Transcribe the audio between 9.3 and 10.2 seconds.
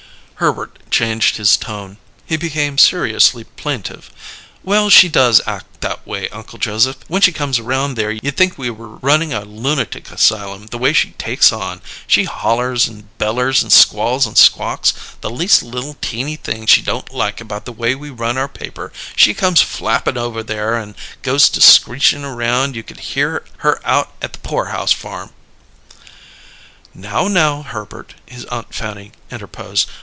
a lunatic